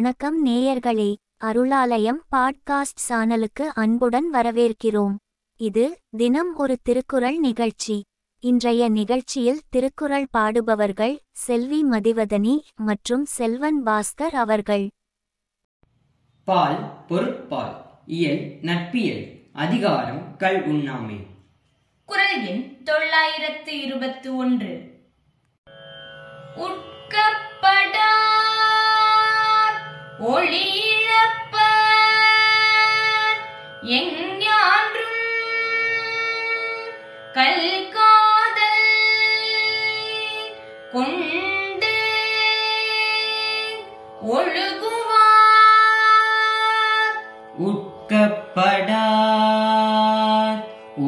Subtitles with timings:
[0.00, 1.14] வணக்கம் நேயர்களே.
[1.36, 5.14] அருளாலயம் பாட்காஸ்ட் சானலுக்கு அன்புடன் வரவேற்கிறோம்.
[5.56, 8.04] இது தினம் ஒரு திருக்குறள் நிகழ்ச்சி.
[8.40, 14.88] இன்றைய நிகழ்ச்சியில் திருக்குறள் பாடுபவர்கள் செல்வி மதிவதனி மற்றும் செல்வன் பாஸ்கர் அவர்கள்.
[16.44, 21.26] பால் பொருட்பால் இயல் நட்பியல் அதிகாரம் கல் உண்ணாமை.
[22.04, 24.98] குரல் எண் தொள்ளாயிரத்து இருபத்து ஒன்று.
[30.22, 31.56] ஒளி இழப்ப
[33.82, 35.18] எஞ்ஞான்றும்
[37.34, 38.88] கல்காதல்
[40.92, 41.94] கொண்டு
[44.30, 47.16] ஒழுகுவார்.
[47.58, 48.00] உட்கப்படார்.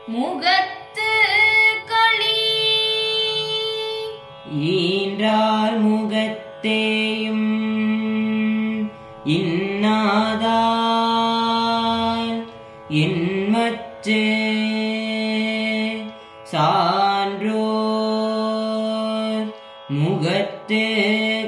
[0.07, 0.75] முகத்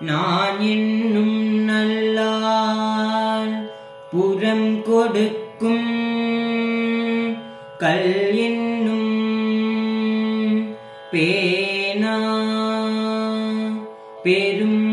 [0.00, 3.54] நான் என்னும் நல்லால்
[4.10, 5.88] புறம் கொடுக்கும்
[7.78, 9.08] கல் என்னும்
[11.10, 12.16] பேனா
[14.22, 14.84] பெரும்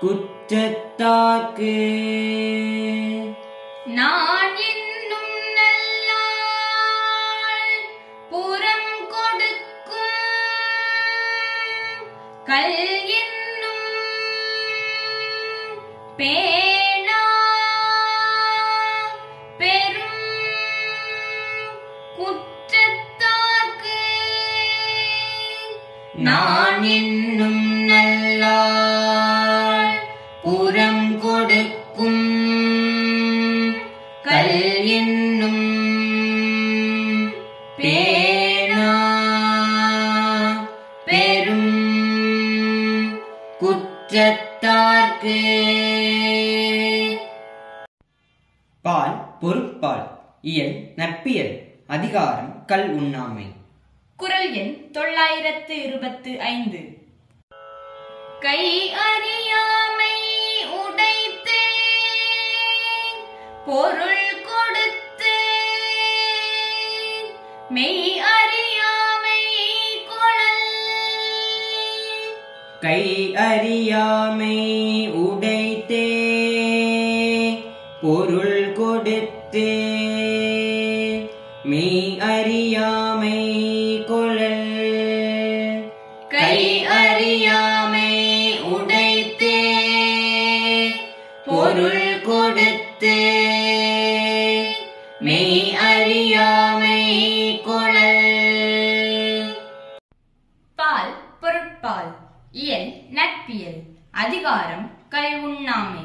[0.00, 1.74] குற்றத்தாக்கு
[26.30, 29.94] நான் என்னும் நல்லாள்
[30.42, 32.26] புறம் கொடுக்கும்
[34.26, 34.58] கல்
[34.98, 35.64] என்னும்
[37.78, 38.90] பேணா
[41.08, 41.72] பெரும்
[43.62, 45.38] குற்றத்தார்க்கு.
[48.84, 50.06] பால் பொருட்பால்
[50.42, 51.54] இயல் நட்பியல்
[51.86, 53.46] அதிகாரம் கல் உண்ணாமை.
[54.20, 56.80] குரல் எண் தொள்ளாயிரத்து இருபத்து ஐந்து.
[58.40, 58.62] கை
[59.04, 60.14] அறியாமை
[60.80, 61.64] உடைத்தே
[63.66, 65.34] பொருள் கொடுத்து
[67.68, 69.42] மெய் அறியாமை
[70.10, 70.66] குழல்
[72.80, 73.02] கை
[73.48, 74.56] அறியாமை
[75.24, 76.06] உடைத்தே
[78.02, 78.39] பொருள்
[86.86, 89.78] அறியாமை உடைத்தே
[91.46, 93.38] பொருள் கொடுத்து.
[95.20, 99.54] மெய் அறியாமை கொளல்
[100.74, 102.16] பால் பொருட்பால்
[102.52, 106.04] இயல் நட்பியல் அதிகாரம் கல் உண்ணாமை.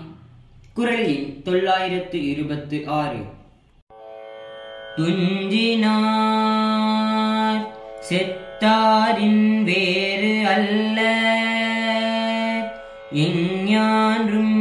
[0.74, 3.26] குரல் எண் தொள்ளாயிரத்து இருபத்து ஆறு.
[4.98, 7.74] துஞ்சினார்
[8.66, 11.02] செத்தாரின் வேறு அல்ல.
[13.16, 14.55] எஞ்ஞான்றும்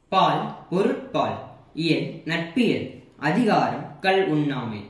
[0.08, 1.38] பால் பொருட்பால்
[1.74, 4.84] இயல் நட்பியல் அதிகாரம் கல் உண்ணாமை.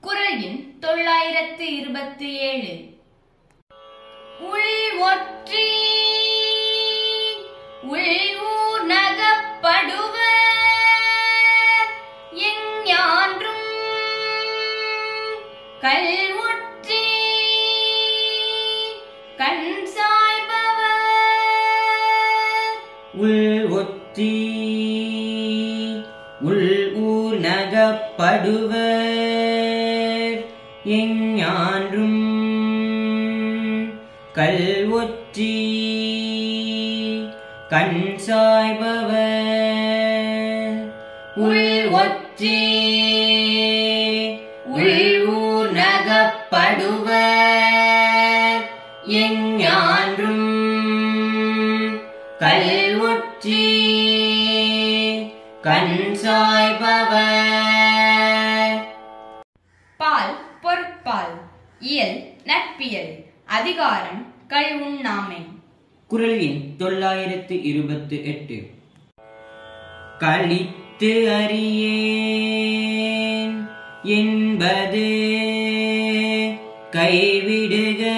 [0.00, 2.96] குரல் எண் தொள்ளாயிரத்து இருபத்தி ஏழு.
[4.40, 4.74] உள்
[5.04, 5.68] ஒற்றி
[7.88, 10.34] உள்ஊர் நகப்படுவர்
[12.42, 13.66] எஞ்ஞான்றும்
[15.82, 16.12] கல்
[16.44, 17.04] ஒற்றி
[19.38, 21.06] கண் சாய்பவர்
[23.20, 24.32] உள் ஒற்றி
[26.42, 26.68] உள்
[27.06, 28.86] ஊர் நகப்படுவர்
[30.98, 31.77] எஞ்ஞான்
[34.38, 35.54] கல்வொற்றி
[37.68, 39.14] கண் சாய்பவர்.
[41.34, 42.60] உள் ஒற்றி.
[44.64, 46.22] உள்ளூர் நகப்படுவர்
[49.06, 50.48] எஞ்ஞான்றும்
[52.38, 53.66] கல்வொற்றி
[55.62, 57.26] கண் சாய்பவர்.
[59.96, 61.36] பால் பொருட்பால்
[61.80, 65.46] இயல் நட்பியல் அதிகாரம் கள் உண்ணாமை
[66.06, 68.70] குரல் எண் தொள்ளாயிரத்து இருபத்து எட்டு.
[70.18, 73.68] கழித்து அறியேன்
[74.02, 75.08] என்பது
[76.90, 78.12] கைவிடுக.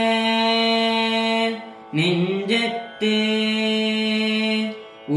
[1.92, 3.28] நெஞ்சத்து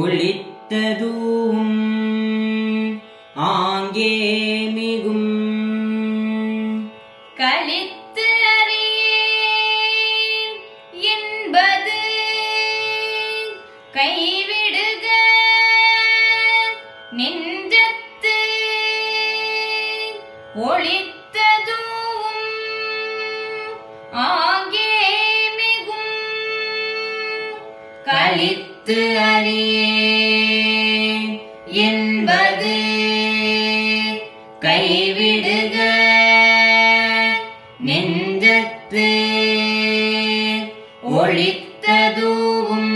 [0.03, 1.75] ஒளித்ததும்
[3.35, 4.29] ஆங்கே
[4.69, 6.89] மிகும்.
[7.37, 8.02] கலித்து
[28.85, 31.39] கழித்து அறியேன்
[31.71, 32.83] என்பது
[34.59, 35.77] கைவிடுக.
[37.79, 39.25] நெஞ்சத்து
[41.11, 42.93] ஒளித்ததுவும்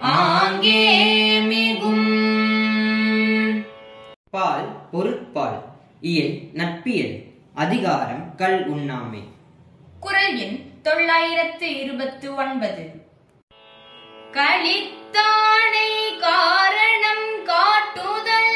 [0.00, 2.08] ஆங்கே மிகும்.
[4.30, 5.64] பால் பொருட்பால்
[6.00, 7.24] இயல் நட்பியல்
[7.54, 9.22] அதிகாரம் கல் உண்ணாமை.
[10.00, 12.99] குரல் எண் தொள்ளாயிரத்து இருபத்து ஒன்பது.
[14.32, 18.54] களித்தானை காரணம் காட்டுதல்.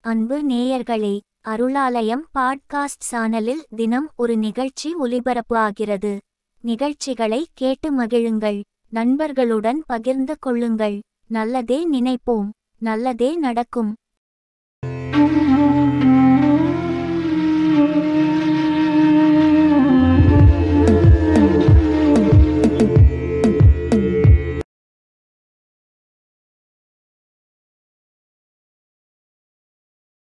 [0.00, 6.20] அன்பு நேயர்களே அருளாலயம் பாட்காஸ்ட் சானலில் தினம் ஒரு நிகழ்ச்சி ஒலிபரப்பு ஆகிறது
[6.60, 8.60] நிகழ்ச்சிகளை கேட்டு மகிழுங்கள்.
[8.92, 11.00] நண்பர்களுடன் பகிர்ந்து கொள்ளுங்கள்.
[11.26, 12.48] நல்லதே நினைப்போம்.
[12.78, 13.94] நல்லதே நடக்கும்.